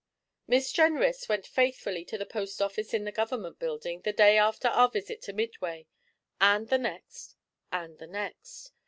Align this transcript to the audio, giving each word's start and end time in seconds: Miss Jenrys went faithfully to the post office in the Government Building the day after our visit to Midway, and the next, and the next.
Miss 0.47 0.73
Jenrys 0.73 1.29
went 1.29 1.45
faithfully 1.45 2.03
to 2.05 2.17
the 2.17 2.25
post 2.25 2.59
office 2.59 2.91
in 2.91 3.03
the 3.03 3.11
Government 3.11 3.59
Building 3.59 4.01
the 4.01 4.11
day 4.11 4.35
after 4.35 4.67
our 4.69 4.89
visit 4.89 5.21
to 5.21 5.31
Midway, 5.31 5.85
and 6.39 6.69
the 6.69 6.79
next, 6.79 7.35
and 7.71 7.99
the 7.99 8.07
next. 8.07 8.71